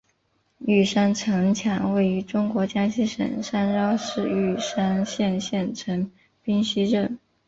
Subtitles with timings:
[0.57, 7.19] 玉山城墙位于中国江西省上饶市玉山县县城冰溪镇。